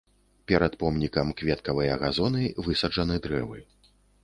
[0.51, 3.63] Перад помнікам кветкавыя газоны, высаджаны дрэвы.